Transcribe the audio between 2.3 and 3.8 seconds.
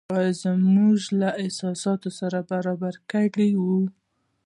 برابر کړو.